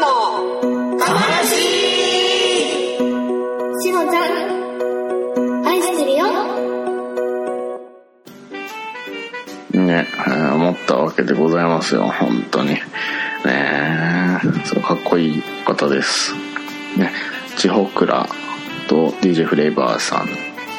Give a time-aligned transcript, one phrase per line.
[0.00, 0.98] の
[3.78, 4.20] しのちゃ
[5.62, 6.26] ん、愛してるよ。
[9.72, 12.70] ね、え思ったわけでございますよ、本当に。
[12.70, 12.80] ね
[13.44, 16.34] え、そう、かっこいい方です。
[16.96, 17.12] ね、
[17.56, 18.28] 地方クラ
[18.88, 20.28] と DJ フレーバーさん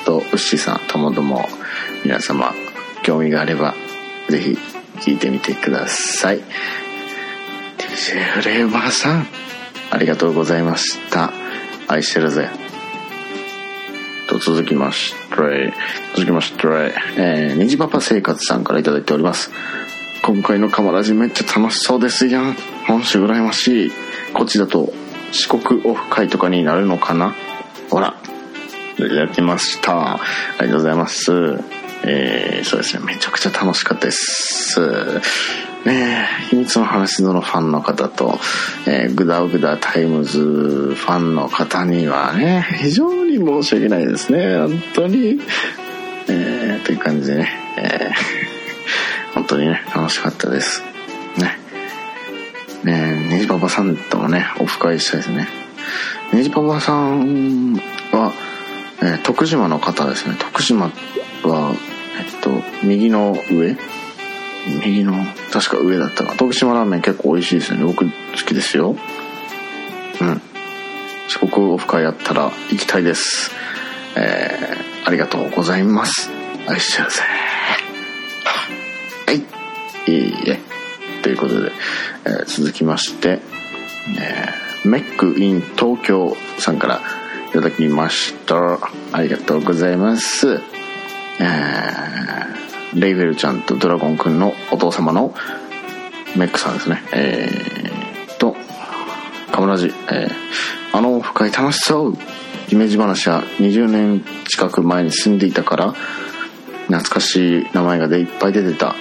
[0.06, 1.48] とウッシーさんともども
[2.04, 2.54] 皆様
[3.04, 3.76] 興味があれば
[4.28, 4.58] ぜひ
[5.02, 6.42] 聞いてみてください。
[8.00, 9.28] DJ フレーバーさん、
[9.92, 11.34] ありがとうございました。
[11.90, 12.50] 愛してるぜ。
[14.30, 15.74] と続きまして、
[16.16, 16.68] 続きまして、
[17.18, 19.52] えー、虹パパ生活さんからいいております。
[20.24, 22.56] 今回のカマラジめっちゃ楽しそうですやん。
[22.88, 23.92] 本州羨ましい。
[24.34, 24.94] こっちだと
[25.34, 27.36] 四国オフ会とかになるのかな
[27.90, 28.16] ほら。
[28.98, 30.14] いただきました。
[30.14, 30.20] あ
[30.62, 31.34] りがとうございます。
[32.06, 33.04] えー、そうですね。
[33.06, 34.80] めちゃくちゃ楽しかったです。
[35.86, 38.38] ねえ、秘密の話のファンの方と、
[38.86, 44.58] えー、グダグダタイムズファンの方にはね、非常に申し訳ないですね。
[44.58, 45.40] 本当に。
[46.28, 50.84] えー、という感じでね、えー、本当にね、楽しかったです。
[51.38, 51.58] ね。
[52.84, 55.48] ねえ、ネジパパさんともね、オフ会したいですね。
[56.34, 57.74] ネジパパさん
[58.12, 58.32] は、
[59.02, 60.36] えー徳島の方ですね。
[60.38, 60.88] 徳島
[61.44, 61.74] は、
[62.20, 62.52] えっと、
[62.84, 63.78] 右の上？
[64.86, 65.14] 右の、
[65.52, 66.36] 確か上だったか。
[66.36, 67.86] 徳島ラーメン結構美味しいですよね。
[67.86, 68.12] 僕好
[68.46, 68.96] きですよ。
[70.22, 70.42] うん。
[71.28, 73.52] 四国オフ会やったら行きたいです。
[74.16, 76.30] えー、ありがとうございます。
[76.68, 77.22] 愛してるぜ。
[79.26, 79.38] はい。
[80.12, 80.60] いいえ。
[81.22, 81.72] ということで、
[82.26, 83.40] えー続きまして、
[84.20, 87.02] えー、メックイン東京さんから
[87.50, 88.80] いただきました。
[89.12, 90.62] ありがとうございます。
[91.40, 95.34] えー、レイフェルちゃんとドラゴンくんのお父様の
[96.36, 97.04] メックさんですね。
[97.14, 98.56] えー、と、
[99.52, 102.18] カムラジ、えー、あのオフ会楽しそう
[102.72, 105.94] イメージ話は20年近く前に住んでいたから、
[106.88, 108.96] 懐かしい名前がでいっぱい出てた。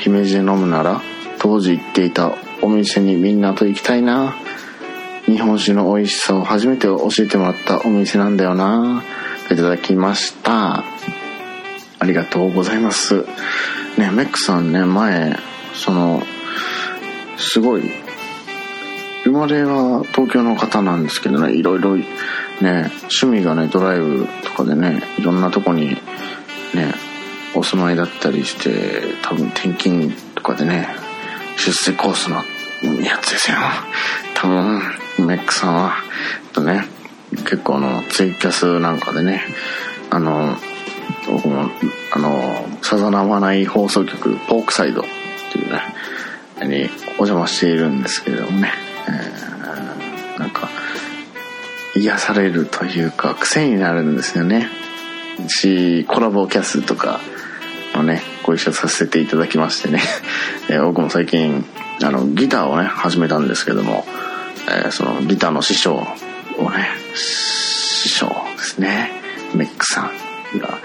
[0.00, 1.00] 姫路で飲むなら、
[1.38, 4.34] 当時行っていたお店にみんなと行きたいな。
[5.26, 9.02] 日本酒の美味しさを初めて教えてもらったお店なんだよな。
[9.50, 10.82] いただきました。
[11.98, 13.24] ありがとうございます。
[13.96, 15.36] ね、メックさんね、前、
[15.74, 16.22] その、
[17.36, 17.90] すごい、
[19.24, 25.96] 生まれは東京の方なんですけどね、いろいろね、趣味がね、ドライブとかでね、いろんなとこに
[26.74, 26.94] ね、
[27.54, 30.88] お住まいだったりして、多分転勤とかでね、
[31.56, 32.36] 出世コースの
[33.02, 33.56] やつですよ。
[34.34, 34.80] 多分、
[35.26, 35.94] メックさんは、
[36.52, 36.86] とね、
[37.30, 39.42] 結構あの、ツイキャスなんかでね、
[40.10, 40.56] あの、
[42.12, 45.04] あの、さざなまない放送局、ポークサイドっ
[45.52, 45.80] ていうね、
[46.66, 48.72] にお邪魔しているんですけれどもね、
[49.08, 50.68] えーなんか、
[51.96, 54.68] 癒されるというか、癖になるんですよね。
[55.48, 57.20] し、コラボキャスとか
[57.96, 60.00] をね、ご一緒させていただきましてね、
[60.70, 61.64] えー僕も最近、
[62.02, 64.06] あの、ギターをね、始めたんですけども、
[64.68, 65.94] えーそのギターの師匠
[66.58, 69.10] をね、師匠ですね、
[69.54, 70.10] メックさ
[70.54, 70.78] んが、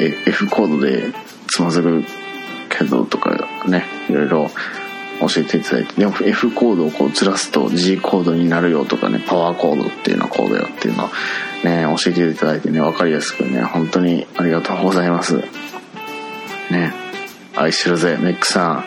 [0.00, 1.12] F コードで
[1.48, 2.04] つまずく
[2.68, 4.50] けどとかね、いろいろ
[5.20, 11.08] 教えていただいて、でも F コードをこうずらすと G コードになるよとかね、パワーコードっていうのはコードよっていうのを
[11.64, 15.38] ね、教えていただいてね、わかりやすくね、本当にありがとうございます。
[16.70, 16.92] ね、
[17.56, 18.84] 愛してるぜ、メックさん。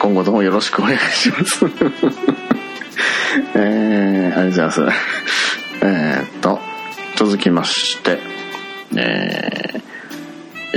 [0.00, 1.64] 今後ともよろしくお願いします。
[3.54, 4.80] えー、ありがとうございます。
[5.82, 6.58] えーっと、
[7.16, 8.18] 続きまして、
[8.96, 9.81] えー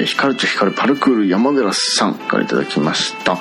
[0.06, 3.38] 光と光るパルクール山寺さんからいただきました。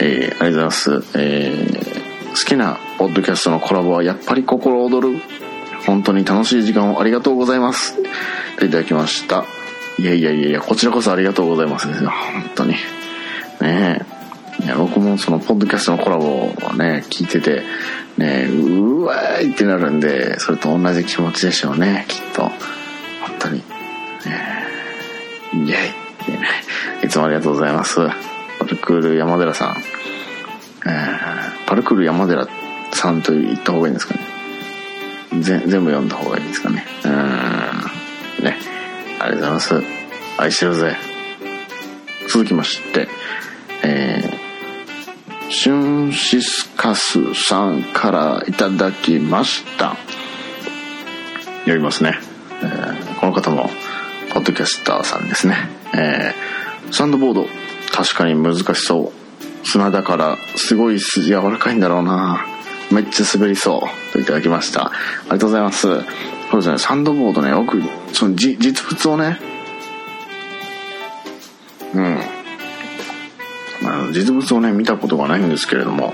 [0.00, 0.90] えー、ありがとうございます。
[1.14, 5.20] えー、好きなポッドキャストのコラボはやっぱり心躍る。
[5.86, 7.96] 本当に楽しい時間をありがとうございます。
[8.58, 9.44] といただきました。
[9.98, 12.10] いやいやいやいや、こちらこそありがとうございますですよ。
[12.10, 12.72] 本当に。
[13.60, 14.00] ね
[14.60, 14.64] え。
[14.64, 17.62] いや僕もそのポッドキャストのコラボをね、聞いてて、
[18.16, 22.50] ね、うわーいってなるんで、それと同じ気持ちでしょうね、きっと。
[25.52, 25.70] 本当に。
[25.70, 27.06] イェイ。
[27.06, 27.96] いつもありがとうございます。
[28.58, 29.76] パルクール山寺さん。
[30.86, 32.46] えー、パルクール山寺
[32.92, 34.20] さんと言った方がいいんですかね。
[35.40, 36.84] ぜ全部読んだ方がいいですかね。
[37.04, 37.12] うん。
[38.44, 38.58] ね。
[39.18, 39.82] ありがとうございます。
[40.38, 40.96] 愛してるぜ。
[42.28, 43.08] 続きまして、
[43.82, 49.96] えー、シュンシスカスさんからいただきました。
[51.60, 52.18] 読みますね。
[52.62, 53.70] えーこの方も、
[54.32, 55.56] ポッドキャスターさんですね。
[55.94, 56.52] えー
[56.92, 57.46] サンドボード、
[57.90, 59.12] 確かに難しそ
[59.64, 59.66] う。
[59.66, 62.44] 砂だから、すごい柔らかいんだろうな。
[62.90, 63.78] めっちゃ滑りそ
[64.10, 64.12] う。
[64.12, 64.88] といただきました。
[64.88, 64.92] あ
[65.24, 65.80] りがとうございます。
[65.80, 66.04] そう
[66.56, 67.80] ですねサンドボードね僕
[68.12, 69.38] その実物をね。
[71.94, 72.20] うん。
[73.82, 76.12] まあ実物をね見たことがないんですけれども。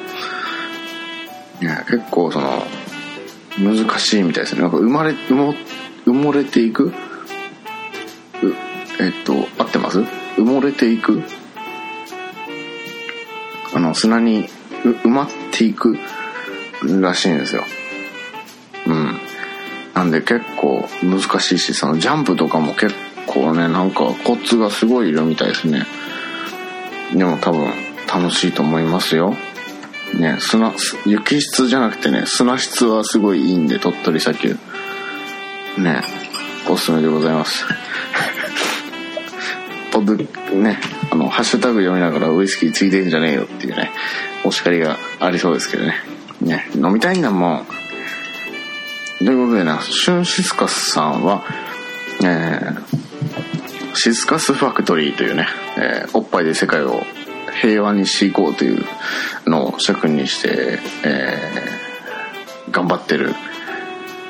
[1.60, 2.62] いや結構その
[3.58, 4.62] 難しいみたいですね。
[4.62, 5.54] なんか生まれ埋も
[6.06, 6.92] 埋もれていく
[9.00, 10.00] えっと合ってます？
[10.36, 11.22] 埋もれていく。
[13.74, 14.48] あの砂に
[14.82, 15.98] 埋まっていく
[16.82, 17.64] らしいんですよ。
[18.86, 19.18] うん。
[19.94, 22.94] なんで結構難しいしそのジャンプとかも結
[23.26, 25.84] 構ねなんかコツがすごいいるみたいですね。
[27.14, 27.68] でも多分
[28.06, 29.34] 楽しいと思いますよ。
[30.18, 30.72] ね砂
[31.04, 34.56] 雪質じゃなくてね砂質はすごいいいんで鳥取砂丘。
[35.76, 36.02] ね
[36.70, 37.64] おすすめでございます。
[40.00, 40.78] ポッドね
[41.10, 43.90] あのハッシュタグ読みながらウイスキーついてんじゃねえよっていうね
[44.44, 45.94] お叱りがありそうですけどね。
[46.40, 47.66] ね飲みたいんだもん。
[49.18, 51.42] ということでねシュンシスカスさんは
[52.22, 55.46] えー、シスカスファクトリーというね、
[55.76, 57.02] えーおっぱいで世界を
[57.60, 58.84] 平和にしていこうという
[59.46, 63.34] のを尺にして、えー頑張ってる、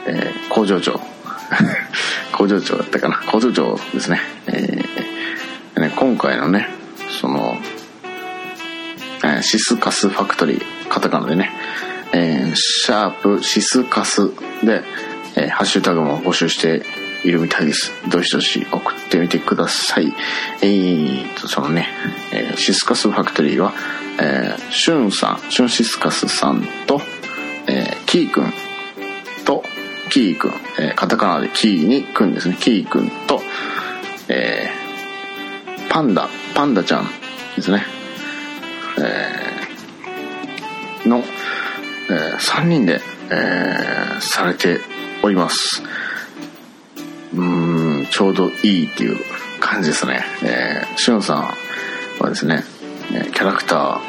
[0.06, 1.00] えー工場長。
[2.32, 3.16] 工場長だったかな。
[3.30, 4.84] 工場長ですね,、え
[5.96, 6.68] 今回のね
[7.20, 7.56] その、
[9.24, 11.50] えーシスカスファクトリーカタカナでね、
[12.12, 14.28] えーシャープシスカス
[14.64, 14.82] で、
[15.36, 16.82] えーハッシュタグも募集して
[17.24, 17.92] いるみたいです。
[18.08, 20.12] どしどし送ってみてください。
[20.62, 21.88] えーとそのね、
[22.32, 23.72] えーシスカスファクトリーは、
[24.20, 27.00] えーシュンさんシュンシスカスさんと、
[27.66, 28.52] えーキーくん
[29.44, 29.62] と
[30.10, 32.56] キーくん、えーカタカナでキーにくんですね。
[32.60, 33.42] キーくんと、
[34.28, 34.77] えー
[35.88, 37.06] パンダパンダちゃん
[37.56, 37.84] ですね、
[38.98, 41.22] えーの、
[42.10, 43.00] えー3人で、
[43.30, 44.80] えーされて
[45.22, 45.82] おります。
[47.32, 49.16] うーんちょうどいいっていう
[49.60, 50.24] 感じですね。
[50.42, 51.42] えー、しゅんさん
[52.20, 52.64] はですね
[53.12, 54.00] えキャラクタ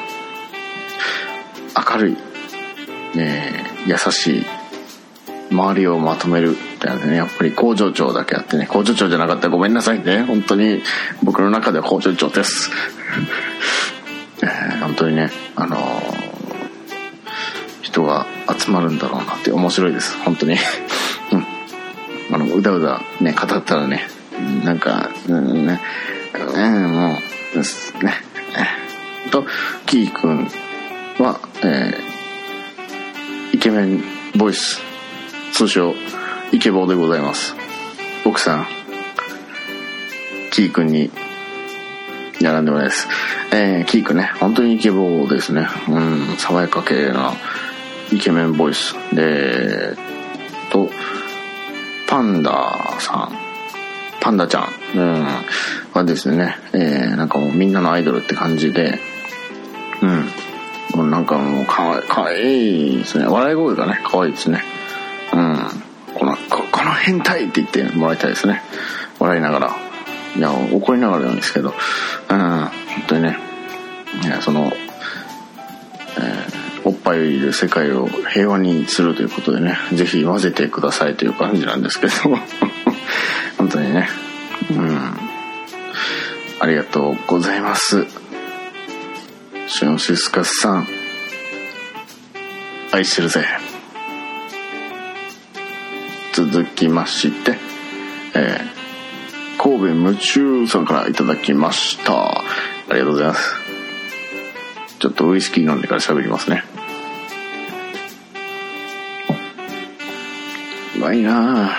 [1.75, 2.17] ー明るい、
[3.17, 4.45] えー優しい
[5.51, 10.23] 周りをまとめるってなんでねやっぱり工場長だけあってね工場長じゃなかったらごめんなさいね。
[10.23, 10.81] 本当に
[11.23, 12.71] 僕の中では工場長です、
[14.41, 16.29] えー本当にねあのー
[17.81, 18.25] 人が
[18.57, 20.15] 集まるんだろうなって面白いです。
[20.19, 20.53] 本当に。
[21.33, 22.35] うん。
[22.35, 24.07] あのうだうだね語ったらね
[24.63, 25.81] なんかうんね。
[26.33, 27.17] うんも
[27.53, 28.13] うですね。
[28.55, 29.45] えーと
[29.85, 30.47] キーくん
[31.19, 34.03] は、えーイケメン
[34.35, 34.79] ボイス
[35.51, 35.93] 通称
[36.51, 37.55] イケボーでございます。
[38.25, 38.67] 奥さん
[40.51, 41.11] キーくんに
[42.41, 43.07] 並んでもないです。
[43.53, 45.67] えー、キーくんね本当にイケボーですね。
[45.87, 47.33] うん爽やか系な
[48.11, 48.95] イケメンボイス。
[49.13, 49.95] で
[50.71, 50.89] と
[52.07, 52.51] パンダ
[52.99, 53.31] さん。
[54.21, 55.27] パンダちゃん、うん、
[55.93, 58.99] はですね、えーなんかもうみんなのアイドルって感じで、
[60.01, 63.27] うん、もうなんかもうかわいかわいいですね。
[63.27, 64.61] 笑い声がね、かわいいですね。
[65.33, 65.57] うん、
[66.99, 68.61] 変態って言ってもらいたいですね。
[69.19, 69.75] 笑いながら。
[70.35, 71.73] いや、怒りながらなんですけど、
[72.29, 72.71] うん、本
[73.07, 73.37] 当にね、
[74.41, 74.71] その、
[76.17, 76.59] えー
[76.89, 82.13] おっぱいで世界を平和にするということでね、ぜひ混ぜてくださいという感じなんですけど、
[83.57, 84.09] 本当にね、
[84.71, 85.17] うん、
[86.59, 88.07] ありがとうございます。
[89.67, 90.87] シュンシスカスさん、
[92.91, 93.45] 愛してるぜ。
[96.45, 97.57] 続きまして、
[98.35, 98.79] えー
[99.61, 102.29] 神戸夢中さんからいただきました。
[102.29, 102.43] あ
[102.91, 103.55] りがとうございます。
[104.99, 106.63] ちょっとウイスキー飲んでから喋りますね。
[110.95, 111.71] うまいな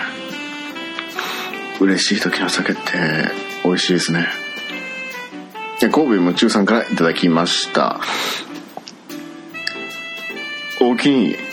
[1.79, 2.81] 嬉しい時の酒って
[3.63, 4.27] 美味しいですね。
[5.79, 7.99] で神戸夢中さんからいただきました。
[10.79, 11.50] おおきに。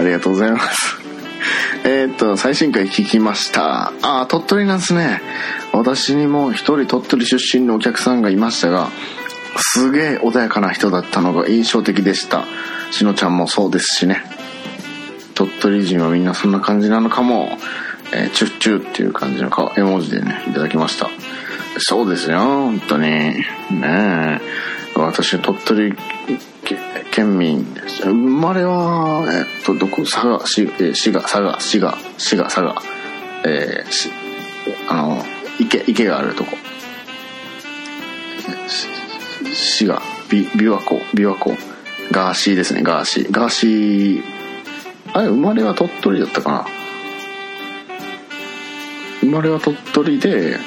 [0.00, 0.96] ありがとうございます。
[1.84, 3.92] えっと、最新回聞きました。
[4.00, 5.20] ああ、鳥取なんですね。
[5.74, 8.88] 私にも一人鳥取出身のお客さんがいましたが、
[9.58, 12.44] すげえ穏やかな人だったのが印象的でした。
[12.90, 14.24] しのちゃんもそうですしね。
[15.34, 17.58] 鳥取人はみんなそんな感じなのかも。
[18.12, 21.10] えーチュッチュっていう感じの顔絵文字でね、いただきました。
[21.78, 23.04] そうですよ、本当に。
[23.04, 24.40] ねえ。
[24.96, 25.94] 私、鳥取
[27.12, 28.02] 県民です。
[28.02, 32.82] 生まれは、えっと、どこ、佐賀、しえー滋賀、佐賀、滋賀、滋賀、佐賀。
[33.44, 34.10] えーし、
[34.88, 35.24] あの、
[35.58, 36.56] 池、池があるとこ。
[39.52, 41.56] 滋賀、び、琵琶湖、琵琶湖。
[42.10, 44.22] ガーシーですねガーシーガーシー
[45.12, 46.66] あれ生まれは鳥取だったかな
[49.20, 50.58] 生まれは鳥取で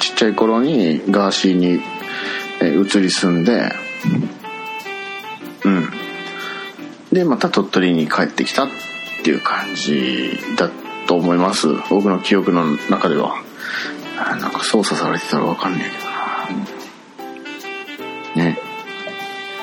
[0.00, 1.80] ちっちゃい頃にガーシーに、
[2.60, 3.72] えー移り住んで
[5.64, 5.90] うん。
[7.12, 8.68] でまた鳥取に帰ってきたっ
[9.24, 10.70] ていう感じだ
[11.06, 11.68] と思います。
[11.88, 13.42] 僕の記憶の中では。
[14.18, 15.88] あなんか操作されてたら分かんないけ
[18.36, 18.44] どな。
[18.44, 18.58] ね。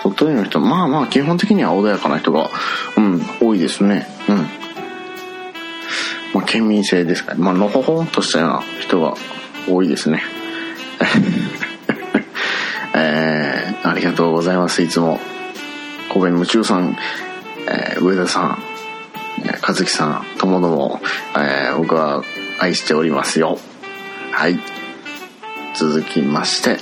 [0.04, 2.50] 鳥取の人まあまあ基本的には穏やかな人が
[2.98, 4.08] うん多いですね。
[4.28, 4.38] うん。
[6.34, 9.16] まあ県民性ですからまあのほほんとしたような人が
[9.70, 10.22] 多いですね。
[13.00, 14.82] えー、ありがとうございます。
[14.82, 15.20] いつも。
[16.10, 16.96] 神戸の夢中さん、
[17.70, 18.60] えー上田さん、
[19.40, 21.02] えー和樹さんともども、
[21.36, 22.24] えー僕は
[22.60, 23.60] 愛しておりますよ。
[24.32, 24.60] はい。
[25.76, 26.80] 続きまして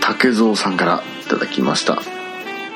[0.00, 2.00] 竹蔵さんからいただきました。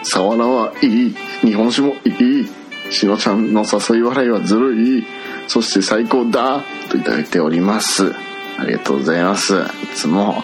[0.03, 1.17] サワラはいい。
[1.43, 2.49] 日本酒もいい。
[2.91, 5.07] しのちゃんの誘い笑いはずるい。
[5.49, 6.63] そして最高だ。
[6.91, 8.15] といただいております。
[8.59, 9.55] ありがとうございます。
[9.55, 9.61] い
[9.95, 10.43] つも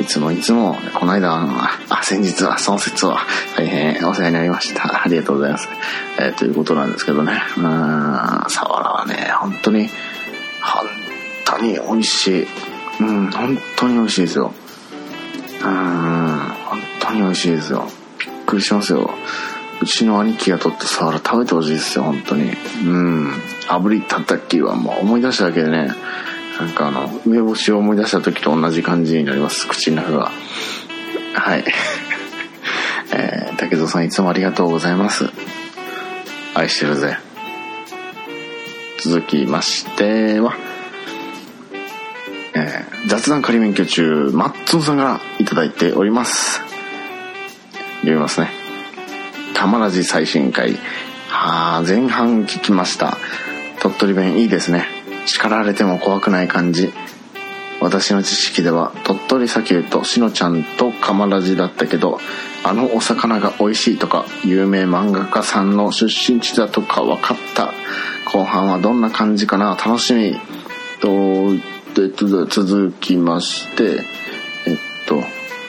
[0.00, 1.52] いつもいつもこの間あの
[1.88, 3.18] あ先日はその説は
[3.56, 5.04] 大変お世話になりました。
[5.04, 5.68] ありがとうございます、
[6.20, 7.42] えーということなんですけどね。
[7.56, 9.88] うーんサワラはね本当に
[10.62, 10.86] 本
[11.44, 12.46] 当に美味しい。
[13.00, 14.52] うん本当に美味しいですよ。
[15.60, 17.88] うーん本当に美味しいですよ。
[18.20, 19.10] びっくりしますよ。
[19.80, 22.50] うちの兄貴が取ったサワラ食べてほしいですよ本当に。
[22.84, 23.32] うん。
[23.68, 25.90] 炙りたたきはもう思い出しただけでね
[26.58, 30.32] なんかあの梅干しを思い出した時と同じ感じになります口の中が。
[31.34, 31.64] はい。
[33.12, 35.30] えー、竹蔵さんいつもありがとうございます。
[36.54, 37.18] 愛してるぜ。
[38.98, 40.56] 続きましては
[42.54, 46.60] えー雑談仮免許中マッツンさんがいただいております。
[48.00, 48.50] 読みますね。
[49.54, 50.72] たまらじ最新回。
[51.28, 53.16] はあ前半聞きました。
[53.80, 54.97] 鳥取弁いいですね。
[55.28, 56.92] 叱られても怖くない感じ。
[57.80, 62.18] 私の知識では鳥取砂丘としのちゃんとカマラジだったけど
[62.64, 67.72] あのお魚が美味しいとか有名漫画家さんの出身地だとか分かった。
[68.32, 70.36] 後半はどんな感じかな楽しみ。
[71.00, 71.54] と
[71.94, 72.08] で
[72.48, 74.04] 続きまして
[74.66, 75.20] えっと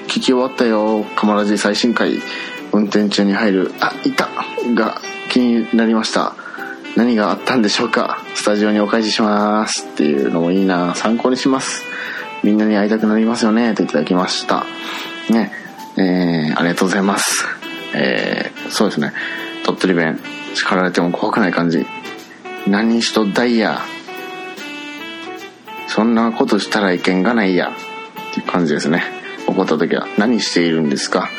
[0.06, 1.04] 聞き終わったよ。
[1.16, 2.20] カマラジ最新回
[2.72, 4.30] 運転中に入るあいた！
[4.74, 5.00] が
[5.30, 6.34] 気になりました。
[7.00, 8.22] 何があったんでしょうか？
[8.36, 10.96] スタジオにお返ししますっていうのもいいな。
[10.96, 11.86] 参考にします。
[12.44, 13.74] みんなに会いたくなりますよね。
[13.74, 14.66] といただきました。
[15.30, 15.54] ね。
[15.96, 17.46] えー、ありがとうございます。
[17.96, 19.14] えー、そうですね。
[19.64, 20.20] 鳥取弁。
[20.56, 21.86] 叱られても怖くない感じ。
[22.68, 23.80] 何しとダイヤ
[25.88, 27.70] そんなことしたらいけんがないや。
[28.32, 29.06] っていう感じですね。
[29.48, 31.30] 怒った時は何しているんですか？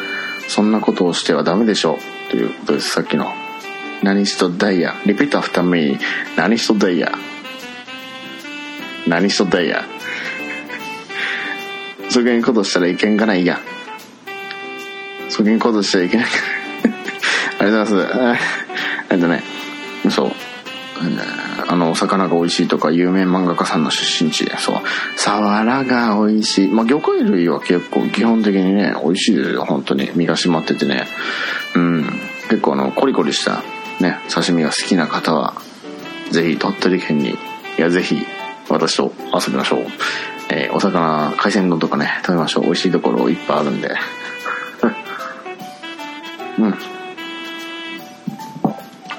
[0.48, 1.98] そんなことをしてはダメでしょ
[2.28, 2.30] う。
[2.30, 2.88] ということです。
[2.92, 3.30] さっきの
[4.02, 6.00] 何しとダイヤリピートアフターミー
[6.36, 7.12] 何しとダイヤ
[9.06, 9.84] 何しとダイヤ
[12.10, 13.60] そういうことしたらいけんがないや。
[15.28, 16.26] そういうことしたらいけない。
[17.60, 18.42] ありがとうございます。
[19.10, 19.42] えっとね。
[20.10, 20.32] そう。
[21.68, 24.44] あのお魚が美味しいとか有名漫画家さんの出身地。
[24.44, 24.76] でそう。
[25.16, 26.68] サワラが美味しい。
[26.68, 29.64] まあ魚介類は結構基本的にね美味しいですよ。
[29.64, 30.10] 本当に。
[30.16, 31.06] 身が締まっててね。
[31.76, 32.04] うん。
[32.48, 33.62] 結構あのコリコリした
[34.00, 35.54] ね刺身が好きな方は
[36.30, 37.36] ぜひ鳥取県にい
[37.78, 38.26] やぜひ
[38.68, 39.86] 私と遊びましょう、
[40.50, 42.64] えーお魚海鮮丼とかね食べましょう。
[42.64, 43.88] 美味しいところいっぱいあるんで。
[46.58, 46.74] うん。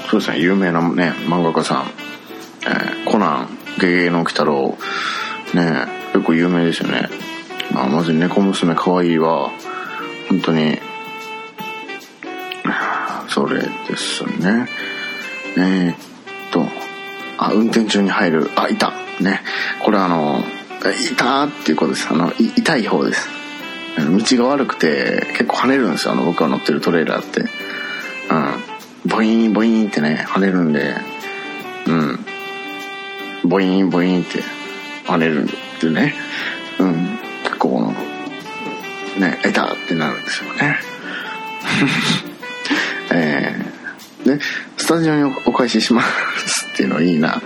[0.09, 1.85] そうですね有名なね漫画家さん、
[2.63, 4.77] えーコナンゲゲゲの鬼太郎。
[5.53, 7.09] ね結構有名ですよね、
[7.71, 9.51] まあ、まず猫娘かわいいは
[10.29, 10.79] 本当に
[13.33, 14.67] それですね。
[15.57, 15.95] えーっ
[16.51, 16.65] と
[17.37, 18.51] あ運転中に入る。
[18.55, 18.91] あいた。
[19.19, 19.41] ね。
[19.83, 20.43] これあの
[21.11, 22.07] いたっていうことです。
[22.11, 23.29] あのい痛い方です。
[23.97, 26.13] 道が悪くて結構跳ねるんですよ。
[26.13, 27.41] あの僕が乗ってるトレーラーって。
[27.41, 27.49] うん。
[29.09, 30.95] ボイーンボイーンってね跳ねるんで。
[31.87, 32.19] うん。
[33.49, 34.43] ボイーンボイーンって
[35.05, 36.13] 跳ねるんでね。
[36.79, 37.17] うん。
[37.43, 37.93] 結構
[39.17, 40.79] ね「えた!」ってなるんですよね、
[44.37, 44.43] で
[44.77, 47.41] スタジオにお返ししますっていうのいいな。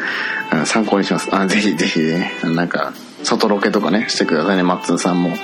[0.65, 1.35] 参考にします。
[1.35, 2.31] あぜひぜひね。
[2.43, 4.63] なんか外ロケとかねしてくださいね。
[4.63, 5.35] マッツンさんも。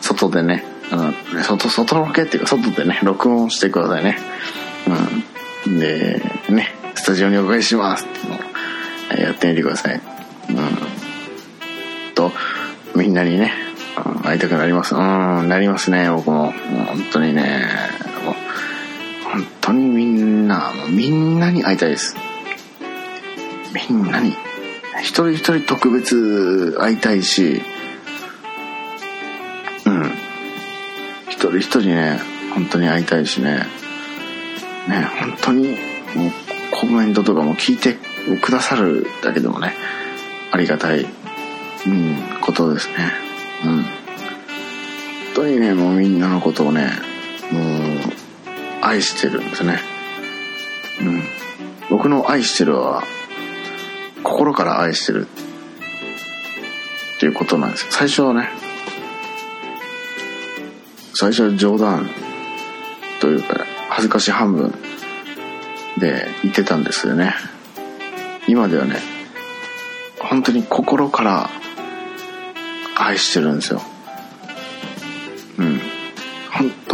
[0.00, 0.64] 外でね。
[0.90, 4.18] あの外外ロケっていうか外でね録音してくださいね。
[5.66, 5.78] うん。
[5.78, 8.22] でねスタジオにお返ししますってい
[9.16, 10.00] うのやってみてください。
[10.50, 12.14] うん。
[12.14, 12.32] と
[12.96, 13.52] みんなにね
[14.24, 14.94] 会いたくなります。
[14.94, 15.48] うん。
[15.48, 16.44] なりますね僕も。
[16.44, 16.52] もう
[16.86, 17.66] 本当にね。
[19.32, 22.16] 本当にみんな、みんなに会いたいです。
[23.90, 24.48] みんなに。
[25.00, 27.62] 一人一人特別会いたいし
[29.86, 30.12] うん。
[31.28, 32.20] 一人一人ね
[32.54, 33.66] 本当に会いたいしね。
[34.88, 35.76] ね本当にもう
[36.72, 37.96] コメントとかも聞いて
[38.42, 39.74] くださるだけでもね
[40.50, 41.06] ありがたい、
[41.86, 42.94] うん、ことですね。
[43.64, 43.82] うん。
[43.82, 43.84] 本
[45.34, 46.90] 当にねもうみんなのことをね
[47.52, 48.17] もう
[48.82, 49.80] 愛してるんですね。
[51.00, 51.22] うん。
[51.90, 53.02] 僕の愛してるは
[54.22, 55.26] 心から愛してる。
[57.16, 57.86] っていうことなんです。
[57.90, 58.48] 最初はね
[61.14, 62.08] 最初は冗談
[63.20, 64.72] というか恥ずかし半分
[65.98, 67.34] で言ってたんですよね。
[68.46, 69.00] 今ではね
[70.20, 71.50] 本当に心から
[72.96, 73.82] 愛してるんですよ。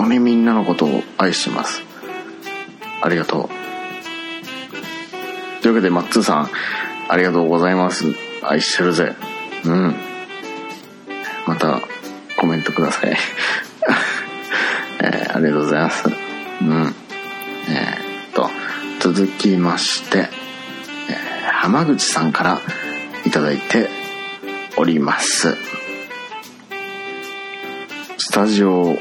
[0.05, 1.83] 当にみんなのことを愛してます。
[3.03, 3.49] ありがとう。
[5.63, 6.51] というわけでマッツーさん
[7.09, 8.05] ありがとうございます。
[8.43, 9.15] 愛してるぜ。
[9.65, 9.95] うん。
[11.47, 11.81] また
[12.39, 13.17] コメントください。
[15.01, 16.09] えー、ありがとうございます。
[16.09, 16.95] うん。
[17.69, 18.51] えー、っと
[19.01, 22.61] 続きまして、えー、浜口さんから
[23.25, 23.89] いただいて
[24.77, 25.57] おります。
[28.19, 28.99] スタジオ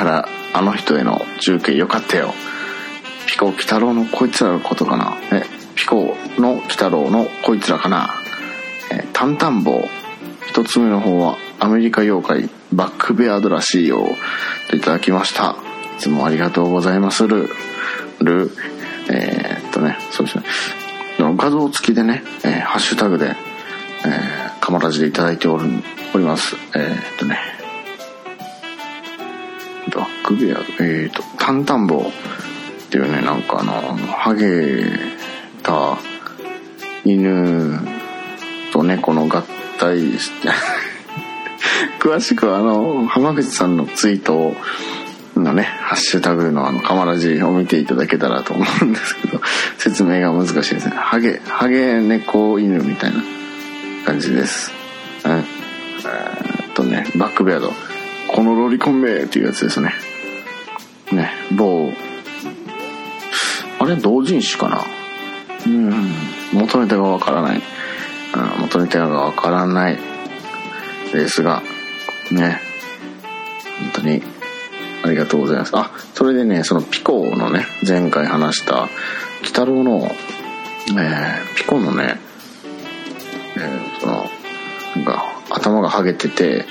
[0.00, 2.32] からあの人への中継よかったよ。
[3.26, 5.18] ピコ鬼太郎のこいつらのことかな。
[5.30, 5.42] え
[5.74, 8.14] ピコの鬼太郎のこいつらかな。
[8.90, 9.86] えタンタン棒
[10.48, 14.02] 一つ目の方はアメリカ妖怪バックベアードらしいよ
[14.70, 15.56] といただきました。
[15.98, 17.28] いつもありがとうございます。
[17.28, 17.50] る
[18.20, 18.50] る
[19.10, 20.44] えー、っとねそうですね。
[21.36, 25.66] 画像付きでね、えー、ハッシュタグで、えー、カマラジでいただいておる
[26.14, 26.56] おります。
[26.74, 27.49] えー、っとね。
[29.90, 31.98] バックベアードえー、とタンタン棒。
[31.98, 33.72] っていうねなんかあの
[34.06, 34.84] ハゲ
[35.62, 35.96] た
[37.04, 37.78] 犬
[38.72, 39.42] と猫の合
[39.78, 40.18] 体。
[40.18, 40.48] し て
[41.98, 44.54] 詳しくはあの浜口さんのツイート
[45.36, 49.40] のねハッシュタグのあのカマラジを見ていただけたらと思うんですけど
[49.78, 50.92] 説明が難しいですね。
[50.96, 53.22] ハゲハゲ猫犬みたいな
[54.04, 54.72] 感じです。
[55.24, 57.72] うんえー、っとねバックベアド。
[58.40, 59.92] このロリコンめっていうやつですね。
[61.12, 61.92] ね某。
[63.78, 64.82] あれ同人誌かな？
[65.66, 66.10] うん。
[66.54, 67.62] 元ネタがわからない、うん、
[68.62, 69.98] 元ネタがわからない
[71.12, 71.62] ですが
[72.32, 72.62] ね。
[73.78, 74.22] 本当に
[75.04, 75.76] ありがとうございます。
[75.76, 78.90] あそれでねそのピコのね前回話した鬼
[79.48, 82.18] 太郎の、えー、ピコのね、
[83.58, 84.24] えー、その
[84.96, 86.64] なんか頭がハゲてて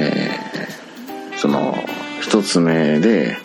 [0.00, 1.74] えー、その
[2.20, 3.36] 一つ目で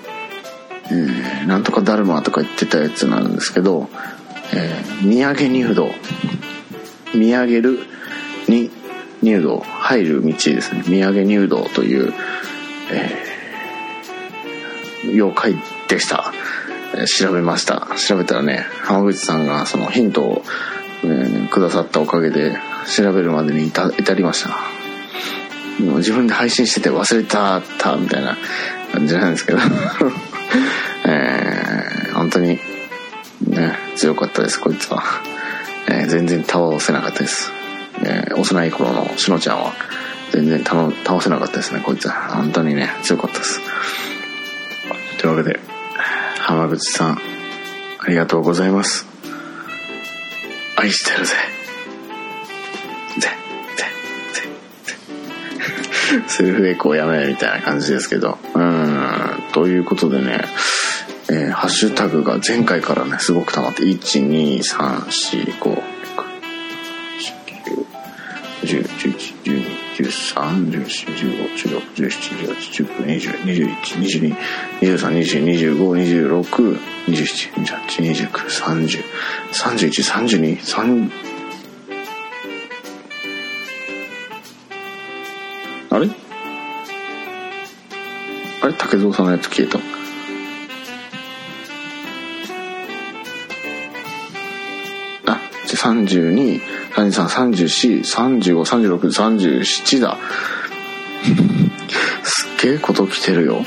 [0.88, 3.90] えー、なんとかだるまとか言ってたやつなんですけど、
[4.54, 5.90] えー、見上げ入道
[7.16, 7.80] 見上げる
[8.48, 8.70] に
[9.24, 10.84] 入道入る道ですね。
[10.88, 12.14] 見上げ入道という、
[12.92, 15.56] えー、妖怪
[15.88, 16.32] でした、
[17.08, 17.88] 調べました。
[18.08, 20.44] 調べたらね浜口さんがそのヒントを、
[21.04, 24.75] えー、くださったおかげで調べるまでに至りました。
[25.80, 28.38] もう自分で配信してて忘れたったみたいな
[28.94, 29.60] 感じなんですけど
[31.08, 32.60] えー、本当に、
[33.48, 35.04] ね、強かったです、こいつは。
[35.88, 37.52] えー、全然倒せなかったです。
[38.04, 39.74] えー、幼い頃のしのちゃんは、
[40.32, 42.14] 全然倒せなかったですね、こいつは。
[42.30, 43.62] 本当にね、強かったです。
[45.20, 45.60] というわけで、
[46.40, 47.22] 浜口さん、
[48.00, 49.06] ありがとうございます。
[50.76, 51.26] 愛してる。
[51.26, 51.34] ぜ、
[56.28, 58.38] セルフエコーやめみたいな感じですけど。
[58.54, 60.46] うん、ということでね、
[61.30, 65.82] えー、ハッシュタグが前回からね、すごく溜まって、1、2、3、4、5、6、
[68.64, 74.36] 10、11、12、13、14、15、16、17、18、19、20、21、22、
[74.82, 79.04] 23、24、25、26、27、28、29、30、
[79.52, 81.35] 31、32、3、
[85.96, 86.10] あれ？
[88.62, 88.74] あれ？
[88.74, 89.80] 竹蔵さんのやつ消えた
[95.26, 96.60] あじゃあ32、
[96.96, 100.18] 33、34、35、36、37だ。
[102.24, 103.66] すっげえこと来てるよ。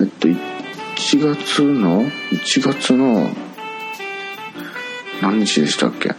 [0.00, 0.36] えっと、1
[1.36, 3.36] 月の、1月の、
[5.20, 6.08] 何日でしたっけ？
[6.08, 6.16] こ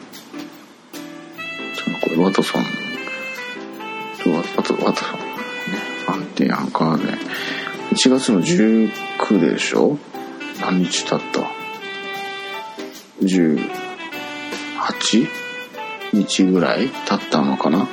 [2.11, 2.64] れ、ワトソン。
[8.05, 9.97] 7月の19でしょ？
[10.61, 11.41] 何日経った
[13.25, 15.27] ?18
[16.13, 17.87] 日ぐらい経ったのかな？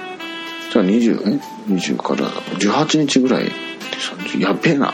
[0.70, 1.40] じゃあ20え
[1.72, 3.50] ？20から18日ぐらい
[4.38, 4.92] やべえな。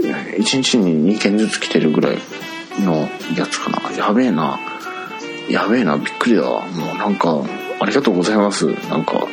[0.00, 2.18] 1日に2件ずつ来てるぐらい
[2.80, 3.92] のやつかな。
[3.94, 4.58] やべえな。
[5.50, 5.98] やべえな。
[5.98, 6.66] びっくりだわ。
[6.66, 7.44] もうなんか
[7.78, 8.68] ありがとうございます。
[8.88, 9.26] なんか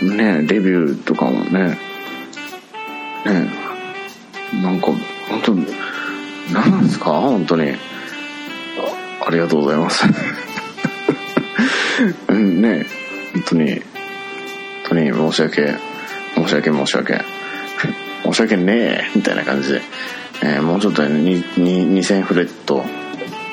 [0.00, 1.87] ねレビューとかもね。
[3.26, 3.50] ね
[4.62, 4.96] なんか本
[5.44, 5.54] 当
[6.52, 7.06] 何なんですか？
[7.10, 7.74] 本当に。
[9.26, 10.04] ありがとうございます。
[12.28, 12.86] うんね
[13.34, 13.70] 本当に。
[13.72, 13.82] 本
[14.90, 15.74] 当に申し訳
[16.34, 17.20] 申し訳申し訳。
[18.24, 19.04] 申し訳ねえ。
[19.14, 19.82] みたいな感じで、
[20.42, 22.84] えーもうちょっとね2000フレット。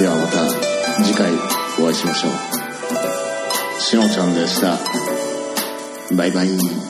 [0.00, 0.48] ではまた
[1.04, 1.30] 次回
[1.80, 3.80] お会いしましょう。
[3.80, 4.78] しのちゃんでした。
[6.16, 6.87] バイバイ。